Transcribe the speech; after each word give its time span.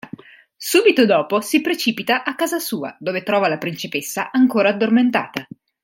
Subito 0.57 1.05
dopo 1.05 1.41
si 1.41 1.61
precipita 1.61 2.23
a 2.23 2.33
casa 2.33 2.57
sua, 2.57 2.97
dove 2.99 3.21
trova 3.21 3.47
la 3.47 3.59
principessa 3.59 4.31
ancora 4.31 4.69
addormentata. 4.69 5.45